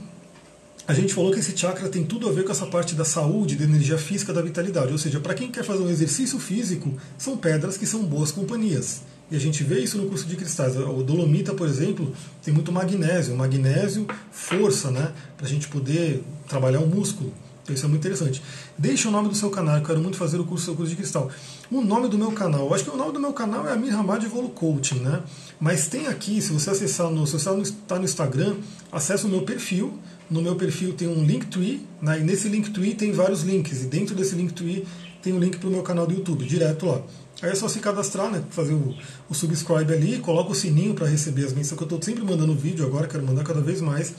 [0.86, 3.56] A gente falou que esse chakra tem tudo a ver com essa parte da saúde,
[3.56, 4.91] da energia física, da vitalidade.
[4.91, 9.02] Ou seja, para quem quer fazer um exercício físico, são pedras que são boas companhias.
[9.32, 10.76] E a gente vê isso no curso de cristais.
[10.76, 13.36] O dolomita, por exemplo, tem muito magnésio.
[13.36, 15.13] Magnésio, força, né?
[15.38, 17.34] Para a gente poder trabalhar o músculo.
[17.63, 18.43] Então isso é muito interessante.
[18.78, 21.32] Deixe o nome do seu canal, eu quero muito fazer o curso, curso de cristal.
[21.72, 23.98] O nome do meu canal, eu acho que o nome do meu canal é Amir
[23.98, 25.22] Hamad Evolu Coaching, né?
[25.62, 28.58] Mas tem aqui, se você acessar no, se você está no Instagram,
[28.91, 29.98] acesse o meu perfil
[30.34, 34.15] no meu perfil tem um Linktree, né, e nesse Linktree tem vários links, e dentro
[34.15, 34.84] desse Linktree
[35.22, 37.04] tem um link para o meu canal do YouTube, direto lá.
[37.41, 38.96] Aí é só se cadastrar, né, fazer o,
[39.30, 42.56] o subscribe ali, coloca o sininho para receber as mensagens, que eu estou sempre mandando
[42.56, 44.15] vídeo agora, quero mandar cada vez mais,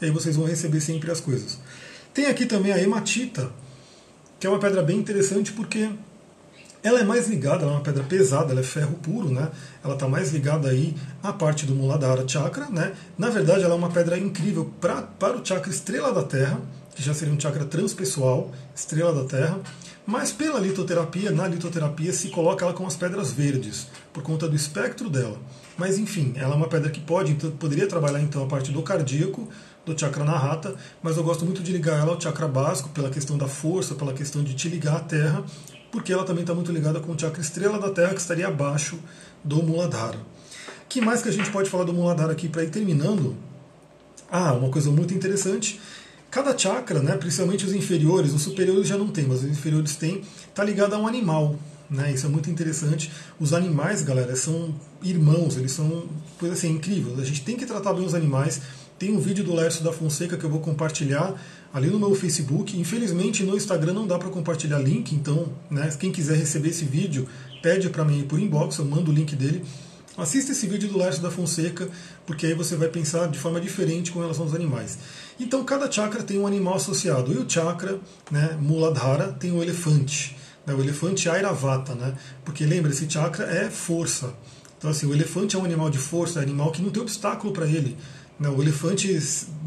[0.00, 1.58] e aí vocês vão receber sempre as coisas.
[2.14, 3.52] Tem aqui também a hematita,
[4.38, 5.90] que é uma pedra bem interessante porque
[6.82, 9.50] ela é mais ligada, ela é uma pedra pesada, ela é ferro puro, né?
[9.84, 12.94] Ela está mais ligada aí à parte do Muladhara Chakra, né?
[13.18, 16.58] Na verdade, ela é uma pedra incrível pra, para o chakra Estrela da Terra,
[16.94, 19.58] que já seria um chakra transpessoal, Estrela da Terra.
[20.06, 24.56] Mas pela litoterapia, na litoterapia se coloca ela com as pedras verdes, por conta do
[24.56, 25.38] espectro dela.
[25.76, 28.82] Mas enfim, ela é uma pedra que pode, então, poderia trabalhar então a parte do
[28.82, 29.48] cardíaco,
[29.84, 33.38] do chakra narrata, mas eu gosto muito de ligar ela ao chakra básico, pela questão
[33.38, 35.44] da força, pela questão de te ligar à terra,
[35.90, 38.98] porque ela também está muito ligada com o chakra estrela da Terra, que estaria abaixo
[39.42, 40.18] do Muladhara.
[40.88, 43.36] Que mais que a gente pode falar do Muladhara aqui para ir terminando?
[44.30, 45.80] Ah, uma coisa muito interessante.
[46.30, 50.22] Cada chakra, né, principalmente os inferiores, os superiores já não tem, mas os inferiores têm,
[50.48, 51.56] está ligado a um animal.
[51.90, 53.10] Né, isso é muito interessante.
[53.40, 54.72] Os animais, galera, são
[55.02, 56.04] irmãos, eles são
[56.38, 57.16] coisa assim incrível.
[57.18, 58.62] A gente tem que tratar bem os animais.
[59.00, 61.34] Tem um vídeo do Lércio da Fonseca que eu vou compartilhar
[61.72, 62.78] ali no meu Facebook.
[62.78, 67.26] Infelizmente no Instagram não dá para compartilhar link, então né, quem quiser receber esse vídeo,
[67.62, 69.64] pede para mim por inbox, eu mando o link dele.
[70.18, 71.88] Assista esse vídeo do Lércio da Fonseca,
[72.26, 74.98] porque aí você vai pensar de forma diferente com relação aos animais.
[75.40, 77.32] Então cada chakra tem um animal associado.
[77.32, 77.98] E o chakra,
[78.30, 80.36] né, Muladhara, tem o elefante.
[80.66, 82.14] Né, o elefante Airavata, né?
[82.44, 84.34] Porque lembra, esse chakra é força.
[84.76, 87.00] Então assim, o elefante é um animal de força, é um animal que não tem
[87.00, 87.96] obstáculo para ele.
[88.40, 89.12] Não, o elefante,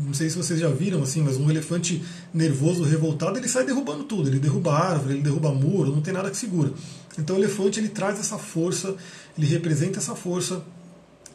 [0.03, 4.03] não sei se vocês já viram assim, mas um elefante nervoso, revoltado, ele sai derrubando
[4.05, 4.27] tudo.
[4.29, 6.73] Ele derruba árvore, ele derruba muro, não tem nada que segura.
[7.17, 8.95] Então o elefante ele traz essa força,
[9.37, 10.63] ele representa essa força.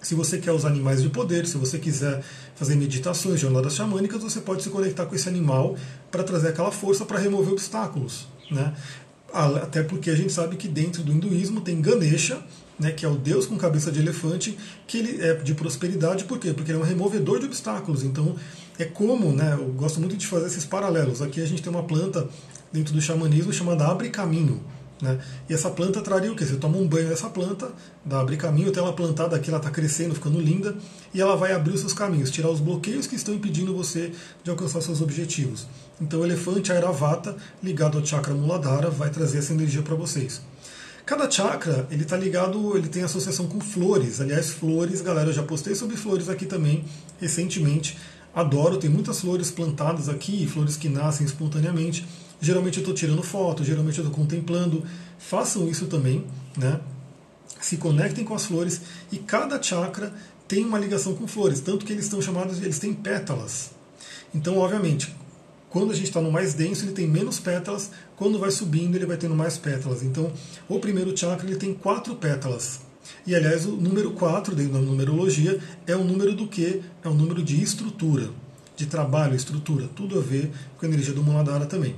[0.03, 2.25] Se você quer os animais de poder, se você quiser
[2.57, 5.77] fazer meditações, jornadas xamânicas, você pode se conectar com esse animal
[6.11, 8.27] para trazer aquela força para remover obstáculos.
[8.51, 8.75] Né?
[9.33, 12.43] Até porque a gente sabe que dentro do hinduísmo tem Ganesha,
[12.79, 16.39] né, que é o Deus com cabeça de elefante, que ele é de prosperidade, por
[16.39, 16.53] quê?
[16.53, 18.05] Porque ele é um removedor de obstáculos.
[18.05, 18.37] Então,
[18.79, 21.21] é como, né, eu gosto muito de fazer esses paralelos.
[21.21, 22.29] Aqui a gente tem uma planta
[22.73, 24.63] dentro do xamanismo chamada Abre Caminho.
[25.01, 25.19] Né?
[25.49, 26.45] E essa planta traria o quê?
[26.45, 27.71] Você toma um banho dessa planta,
[28.05, 30.77] dá abre caminho, tem ela plantada aqui, ela está crescendo, ficando linda,
[31.15, 34.13] e ela vai abrir os seus caminhos, tirar os bloqueios que estão impedindo você
[34.43, 35.67] de alcançar seus objetivos.
[36.01, 40.41] Então o elefante Airavata, ligado ao chakra Muladhara, vai trazer essa energia para vocês.
[41.09, 44.21] Cada chakra, ele está ligado, ele tem associação com flores.
[44.21, 46.85] Aliás, flores, galera, eu já postei sobre flores aqui também
[47.19, 47.97] recentemente.
[48.35, 52.07] Adoro, tem muitas flores plantadas aqui, flores que nascem espontaneamente.
[52.43, 54.85] Geralmente eu estou tirando foto, geralmente eu estou contemplando.
[55.19, 56.27] Façam isso também,
[56.59, 56.79] né?
[57.59, 60.13] Se conectem com as flores e cada chakra
[60.47, 63.71] tem uma ligação com flores, tanto que eles estão chamados, eles têm pétalas.
[64.35, 65.17] Então, obviamente,
[65.71, 67.91] quando a gente está no mais denso, ele tem menos pétalas.
[68.17, 70.03] Quando vai subindo, ele vai tendo mais pétalas.
[70.03, 70.33] Então,
[70.69, 72.81] o primeiro chakra ele tem quatro pétalas.
[73.27, 76.83] E aliás, o número 4 dentro da numerologia é o número do que?
[77.03, 78.31] É o número de estrutura,
[78.77, 81.97] de trabalho, estrutura, tudo a ver com a energia do Muladhara também.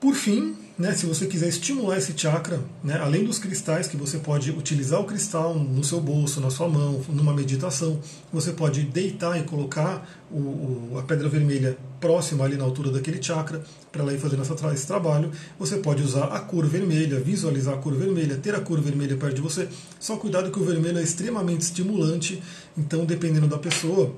[0.00, 4.18] Por fim, né, se você quiser estimular esse chakra, né, além dos cristais, que você
[4.18, 8.00] pode utilizar o cristal no seu bolso, na sua mão, numa meditação,
[8.32, 13.22] você pode deitar e colocar o, o, a pedra vermelha próxima ali na altura daquele
[13.22, 15.30] chakra, para ela ir fazendo essa, esse trabalho.
[15.58, 19.36] Você pode usar a cor vermelha, visualizar a cor vermelha, ter a cor vermelha perto
[19.36, 19.68] de você.
[20.00, 22.42] Só cuidado que o vermelho é extremamente estimulante,
[22.76, 24.12] então dependendo da pessoa,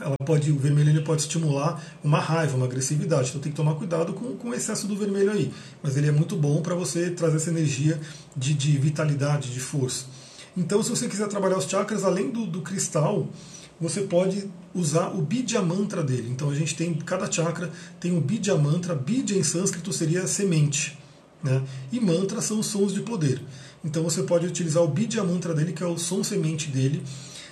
[0.00, 3.30] ela pode, o vermelho ele pode estimular uma raiva, uma agressividade.
[3.30, 5.52] Então tem que tomar cuidado com, com o excesso do vermelho aí.
[5.82, 8.00] Mas ele é muito bom para você trazer essa energia
[8.36, 10.06] de, de, vitalidade, de força.
[10.56, 13.28] Então, se você quiser trabalhar os chakras, além do, do cristal,
[13.80, 16.30] você pode usar o Bidya Mantra dele.
[16.30, 18.94] Então a gente tem, cada chakra tem um Bidya Mantra.
[18.94, 20.98] Bidya em sânscrito seria semente.
[21.42, 21.62] Né?
[21.92, 23.40] E mantra são os sons de poder.
[23.84, 27.02] Então você pode utilizar o Bidya Mantra dele, que é o som semente dele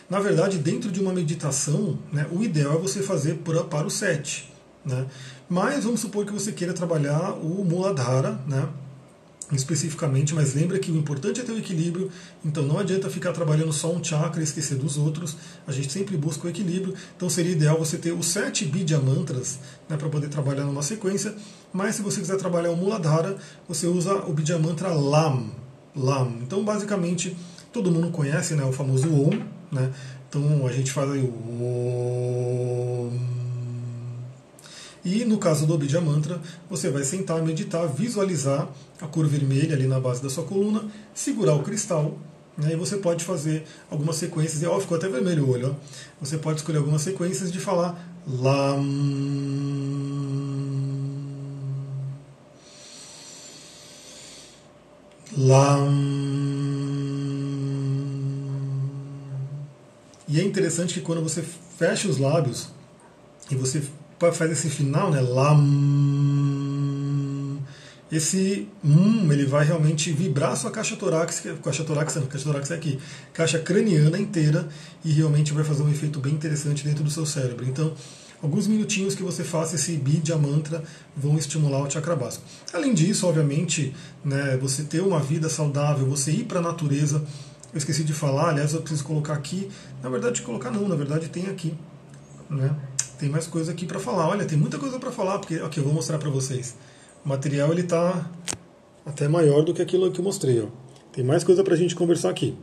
[0.08, 3.90] na verdade, dentro de uma meditação, né, o ideal é você fazer para, para o
[3.90, 4.52] sete.
[4.84, 5.06] Né?
[5.48, 8.68] Mas vamos supor que você queira trabalhar o Muladhara, né,
[9.52, 12.10] especificamente, mas lembra que o importante é ter o equilíbrio,
[12.44, 16.16] então não adianta ficar trabalhando só um chakra e esquecer dos outros, a gente sempre
[16.16, 20.28] busca o equilíbrio, então seria ideal você ter os sete Bidya Mantras né, para poder
[20.28, 21.34] trabalhar numa sequência,
[21.72, 23.36] mas se você quiser trabalhar o Muladhara,
[23.68, 25.50] você usa o Bidya Mantra Lam.
[25.94, 26.38] Lam.
[26.42, 27.36] Então, basicamente,
[27.72, 29.92] todo mundo conhece né, o famoso Om, né?
[30.28, 33.10] Então a gente faz aí o.
[35.04, 38.68] E no caso do Obidya Mantra, você vai sentar, meditar, visualizar
[39.00, 42.18] a cor vermelha ali na base da sua coluna, segurar o cristal,
[42.58, 46.24] né, e você pode fazer algumas sequências, e ó, ficou até vermelho o olho, ó.
[46.24, 48.82] você pode escolher algumas sequências de falar Lam.
[55.36, 56.25] Lam.
[60.28, 61.44] E é interessante que quando você
[61.78, 62.68] fecha os lábios
[63.50, 63.82] e você
[64.32, 65.56] faz esse final, né, lam,
[68.10, 72.76] esse hum, ele vai realmente vibrar a sua caixa torácica, caixa torácica, caixa torácica é
[72.76, 72.98] aqui,
[73.32, 74.68] caixa craniana inteira
[75.04, 77.64] e realmente vai fazer um efeito bem interessante dentro do seu cérebro.
[77.66, 77.92] Então,
[78.40, 80.84] alguns minutinhos que você faça esse Bidya mantra
[81.16, 82.44] vão estimular o chakra básico.
[82.72, 83.92] Além disso, obviamente,
[84.24, 87.24] né, você ter uma vida saudável, você ir para a natureza,
[87.72, 89.70] eu esqueci de falar, aliás, eu preciso colocar aqui.
[90.02, 91.74] Na verdade, colocar não, na verdade tem aqui.
[92.48, 92.74] Né?
[93.18, 94.28] Tem mais coisa aqui para falar.
[94.28, 96.76] Olha, tem muita coisa para falar, porque aqui eu vou mostrar para vocês.
[97.24, 98.30] O material ele está
[99.04, 100.60] até maior do que aquilo que eu mostrei.
[100.60, 100.66] Ó.
[101.12, 102.56] Tem mais coisa para a gente conversar aqui.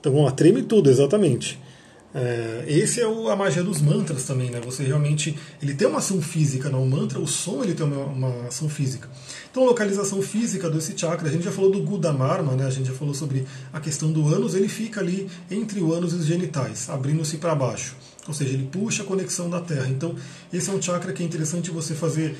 [0.00, 1.60] Então, ó, treme tudo, exatamente.
[2.14, 4.60] É, esse é o, a magia dos mantras também, né?
[4.64, 6.82] Você realmente ele tem uma ação física, não?
[6.82, 9.08] O mantra, o som ele tem uma, uma, ação física.
[9.50, 12.66] Então, localização física desse chakra, a gente já falou do Gudamarma, né?
[12.66, 16.12] A gente já falou sobre a questão do ânus, ele fica ali entre o ânus
[16.12, 17.96] e os genitais, abrindo-se para baixo.
[18.28, 19.88] Ou seja, ele puxa a conexão da Terra.
[19.88, 20.14] Então,
[20.52, 22.36] esse é um chakra que é interessante você fazer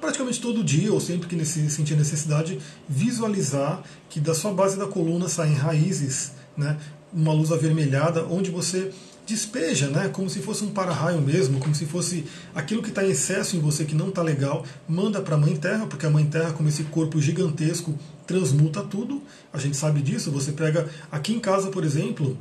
[0.00, 5.28] praticamente todo dia, ou sempre que sentir necessidade, visualizar que da sua base da coluna
[5.28, 6.76] saem raízes né,
[7.12, 8.90] uma luz avermelhada, onde você
[9.26, 13.10] despeja, né, como se fosse um para-raio mesmo, como se fosse aquilo que está em
[13.10, 16.26] excesso em você que não está legal, manda para a Mãe Terra, porque a Mãe
[16.26, 17.96] Terra, como esse corpo gigantesco,
[18.26, 19.22] transmuta tudo.
[19.52, 20.30] A gente sabe disso.
[20.30, 22.36] Você pega aqui em casa, por exemplo,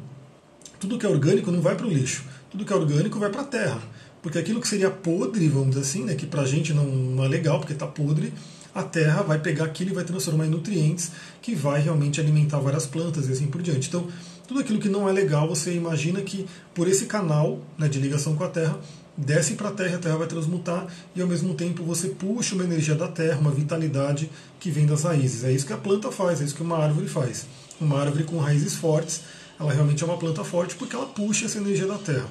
[0.80, 3.42] tudo que é orgânico não vai para o lixo, tudo que é orgânico vai para
[3.42, 3.82] a terra.
[4.22, 7.24] Porque aquilo que seria podre, vamos dizer assim, né, que para a gente não, não
[7.24, 8.34] é legal, porque está podre,
[8.74, 12.86] a terra vai pegar aquilo e vai transformar em nutrientes que vai realmente alimentar várias
[12.86, 13.88] plantas e assim por diante.
[13.88, 14.08] Então,
[14.50, 18.36] tudo aquilo que não é legal, você imagina que por esse canal né, de ligação
[18.36, 18.80] com a Terra,
[19.16, 22.64] desce para a Terra, a Terra vai transmutar e ao mesmo tempo você puxa uma
[22.64, 24.28] energia da Terra, uma vitalidade
[24.60, 25.44] que vem das raízes.
[25.44, 27.46] É isso que a planta faz, é isso que uma árvore faz.
[27.80, 29.22] Uma árvore com raízes fortes,
[29.60, 32.26] ela realmente é uma planta forte porque ela puxa essa energia da Terra.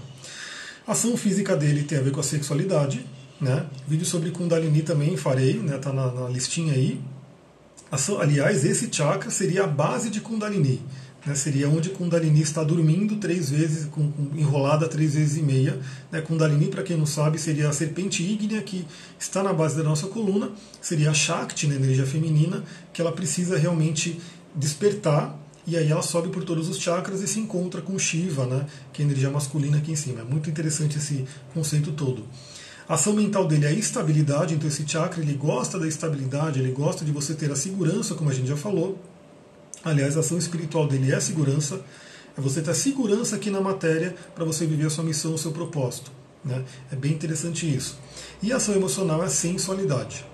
[0.89, 3.07] A ação física dele tem a ver com a sexualidade,
[3.41, 3.65] né?
[3.87, 5.79] Vídeo sobre Kundalini também farei, né?
[5.79, 7.01] Tá na, na listinha aí.
[8.21, 10.83] Aliás, esse chakra seria a base de Kundalini.
[11.29, 15.79] Né, seria onde Kundalini está dormindo três vezes, com, com, enrolada três vezes e meia.
[16.11, 18.87] Né, Kundalini, para quem não sabe, seria a serpente ígnea que
[19.19, 22.64] está na base da nossa coluna, seria a Shakti, né, energia feminina,
[22.95, 24.19] que ela precisa realmente
[24.55, 28.64] despertar e aí ela sobe por todos os chakras e se encontra com Shiva, né,
[28.91, 30.23] que é a energia masculina aqui em cima.
[30.23, 32.25] É muito interessante esse conceito todo.
[32.88, 36.73] A ação mental dele é a estabilidade, então esse chakra ele gosta da estabilidade, ele
[36.73, 38.99] gosta de você ter a segurança, como a gente já falou.
[39.85, 41.81] Aliás, a ação espiritual dele é a segurança.
[42.37, 45.53] É você ter segurança aqui na matéria para você viver a sua missão, o seu
[45.53, 46.11] propósito.
[46.45, 46.64] Né?
[46.93, 47.99] É bem interessante isso.
[48.43, 50.25] E a ação emocional é a sensualidade.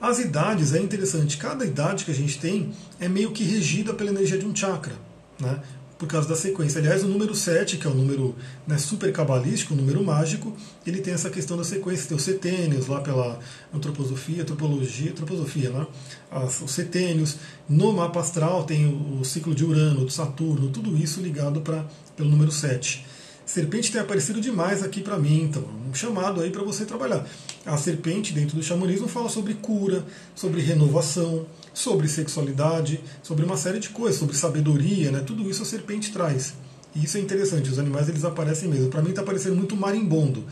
[0.00, 4.10] As idades é interessante, cada idade que a gente tem é meio que regida pela
[4.10, 4.94] energia de um chakra,
[5.38, 5.60] né?
[6.00, 6.80] Por causa da sequência.
[6.80, 8.34] Aliás, o número 7, que é o número
[8.66, 12.08] né, super cabalístico, o número mágico, ele tem essa questão da sequência.
[12.08, 13.38] Tem os setênios lá pela
[13.72, 15.86] antroposofia, antropologia, antroposofia, né?
[16.30, 17.36] As, os setênios.
[17.68, 21.84] No mapa astral tem o, o ciclo de Urano, de Saturno, tudo isso ligado pra,
[22.16, 23.04] pelo número 7.
[23.50, 27.26] Serpente tem aparecido demais aqui para mim, então um chamado aí para você trabalhar.
[27.66, 33.80] A serpente dentro do xamanismo fala sobre cura, sobre renovação, sobre sexualidade, sobre uma série
[33.80, 35.18] de coisas, sobre sabedoria, né?
[35.26, 36.54] Tudo isso a serpente traz.
[36.94, 38.88] E isso é interessante, os animais eles aparecem mesmo.
[38.88, 40.44] Para mim está parecendo muito marimbondo.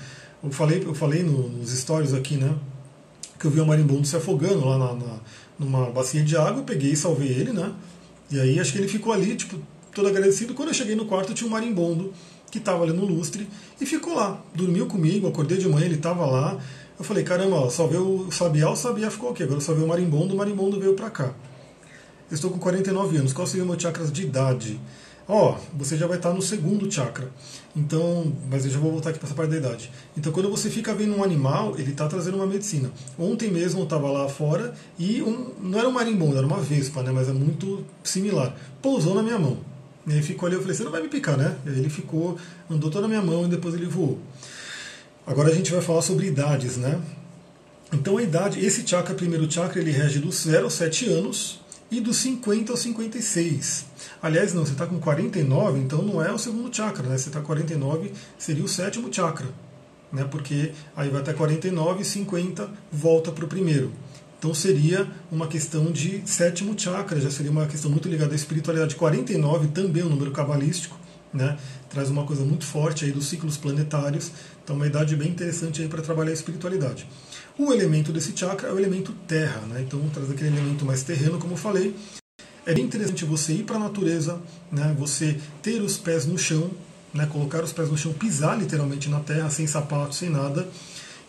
[0.42, 2.52] Eu falei, eu falei nos stories aqui, né?
[3.38, 5.18] Que eu vi o marimbondo se afogando lá na, na,
[5.56, 7.72] numa bacia de água, eu peguei e salvei ele, né?
[8.28, 9.56] E aí acho que ele ficou ali, tipo,
[9.94, 10.52] todo agradecido.
[10.52, 12.12] Quando eu cheguei no quarto, tinha um marimbondo
[12.50, 13.48] que estava ali no lustre
[13.80, 14.42] e ficou lá.
[14.54, 16.58] Dormiu comigo, acordei de manhã, ele estava lá.
[16.98, 19.42] Eu falei, caramba, ó, veio o Sabiá, o Sabiá ficou aqui.
[19.42, 21.34] Agora só veio o Marimbondo, o Marimbondo veio para cá.
[22.30, 23.32] Eu estou com 49 anos.
[23.32, 24.80] Qual seria o meu chakras de idade?
[25.28, 27.30] Ó, você já vai estar no segundo chakra.
[27.76, 29.90] Então, mas eu já vou voltar aqui para essa parte da idade.
[30.16, 32.90] Então, quando você fica vendo um animal, ele está trazendo uma medicina.
[33.18, 37.02] Ontem mesmo eu estava lá fora e um, não era um marimbondo, era uma vespa,
[37.02, 37.12] né?
[37.12, 38.56] Mas é muito similar.
[38.80, 39.58] Pousou na minha mão.
[40.08, 41.56] E aí ficou ali, eu falei, você não vai me picar, né?
[41.66, 42.38] Ele ficou,
[42.70, 44.18] andou toda na minha mão e depois ele voou.
[45.26, 46.98] Agora a gente vai falar sobre idades, né?
[47.92, 52.00] Então a idade, esse chakra, primeiro chakra, ele rege dos 0 aos 7 anos e
[52.00, 53.84] dos 50 aos 56.
[54.22, 57.18] Aliás, não, você está com 49, então não é o segundo chakra, né?
[57.18, 59.46] Você está com 49, seria o sétimo chakra,
[60.10, 60.24] né?
[60.24, 63.92] Porque aí vai até 49 e 50 volta para o primeiro.
[64.38, 68.94] Então seria uma questão de sétimo chakra, já seria uma questão muito ligada à espiritualidade.
[68.94, 70.96] 49 também é um número cabalístico,
[71.34, 71.58] né?
[71.90, 74.30] traz uma coisa muito forte aí dos ciclos planetários.
[74.62, 77.08] Então uma idade bem interessante aí para trabalhar a espiritualidade.
[77.58, 79.82] O elemento desse chakra é o elemento terra, né?
[79.84, 81.96] então traz aquele elemento mais terreno, como eu falei.
[82.64, 84.94] É bem interessante você ir para a natureza, né?
[84.96, 86.70] você ter os pés no chão,
[87.12, 87.26] né?
[87.26, 90.68] colocar os pés no chão, pisar literalmente na terra, sem sapato, sem nada.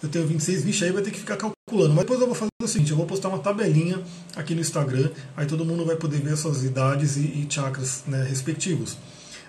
[0.04, 1.94] Eu tenho 26, vixe, aí vai ter que ficar calculando calculando.
[1.94, 4.02] Mas depois eu vou fazer o seguinte: eu vou postar uma tabelinha
[4.36, 8.04] aqui no Instagram, aí todo mundo vai poder ver as suas idades e, e chakras
[8.08, 8.98] né, respectivos.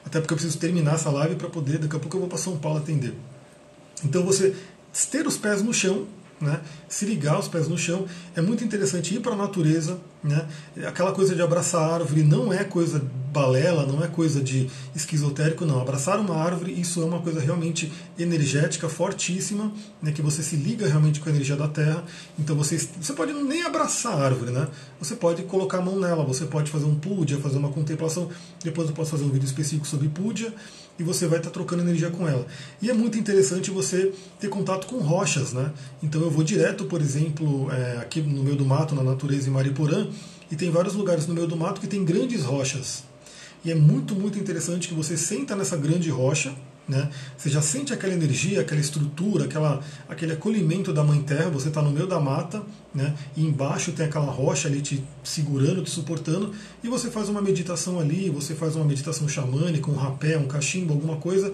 [0.04, 2.38] Até porque eu preciso terminar essa live para poder, daqui a pouco eu vou para
[2.38, 3.14] São Paulo atender.
[4.04, 4.54] Então você
[5.10, 6.06] ter os pés no chão,
[6.40, 6.60] né?
[6.88, 8.06] se ligar os pés no chão.
[8.34, 9.98] É muito interessante ir para a natureza.
[10.22, 10.46] Né?
[10.86, 15.64] Aquela coisa de abraçar a árvore não é coisa balela, não é coisa de esquizotérico,
[15.64, 15.80] não.
[15.80, 19.72] Abraçar uma árvore, isso é uma coisa realmente energética, fortíssima,
[20.02, 20.12] né?
[20.12, 22.04] que você se liga realmente com a energia da Terra.
[22.38, 24.66] Então você, você pode nem abraçar a árvore, né?
[24.98, 28.28] você pode colocar a mão nela, você pode fazer um puja, fazer uma contemplação.
[28.62, 30.52] Depois eu posso fazer um vídeo específico sobre puja
[31.00, 32.46] e você vai estar trocando energia com ela.
[32.82, 35.72] E é muito interessante você ter contato com rochas, né?
[36.02, 39.52] Então eu vou direto, por exemplo, é, aqui no meio do mato, na natureza em
[39.52, 40.06] Mariporã,
[40.50, 43.04] e tem vários lugares no meio do mato que tem grandes rochas.
[43.64, 46.52] E é muito, muito interessante que você senta nessa grande rocha,
[46.90, 47.08] né?
[47.38, 51.48] Você já sente aquela energia, aquela estrutura, aquela, aquele acolhimento da Mãe Terra.
[51.50, 53.14] Você está no meio da mata, né?
[53.36, 58.00] e embaixo tem aquela rocha ali te segurando, te suportando, e você faz uma meditação
[58.00, 61.52] ali, você faz uma meditação xamânica, um rapé, um cachimbo, alguma coisa,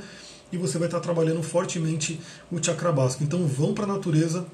[0.50, 2.18] e você vai estar trabalhando fortemente
[2.50, 3.22] o chakra básico.
[3.22, 4.46] Então vão para a natureza,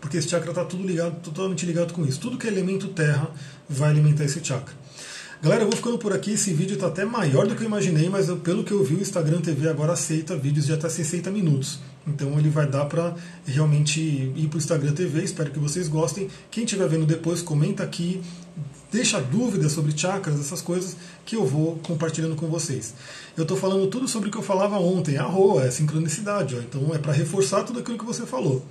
[0.00, 2.20] porque esse chakra está tudo ligado, totalmente ligado com isso.
[2.20, 3.30] Tudo que é elemento terra
[3.68, 4.74] vai alimentar esse chakra.
[5.42, 6.32] Galera, eu vou ficando por aqui.
[6.32, 8.94] Esse vídeo está até maior do que eu imaginei, mas eu, pelo que eu vi,
[8.94, 11.78] o Instagram TV agora aceita vídeos de até 60 minutos.
[12.06, 15.22] Então ele vai dar para realmente ir para o Instagram TV.
[15.22, 16.28] Espero que vocês gostem.
[16.50, 18.22] Quem estiver vendo depois, comenta aqui,
[18.90, 20.96] deixa dúvidas sobre chakras, essas coisas
[21.26, 22.94] que eu vou compartilhando com vocês.
[23.36, 25.18] Eu estou falando tudo sobre o que eu falava ontem.
[25.18, 26.56] Arroa, é sincronicidade.
[26.56, 26.60] Ó.
[26.60, 28.64] Então é para reforçar tudo aquilo que você falou.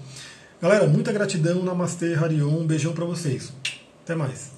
[0.60, 1.62] Galera, muita gratidão.
[1.62, 2.62] Namastê, Harion.
[2.62, 3.54] Um beijão para vocês.
[4.04, 4.55] Até mais.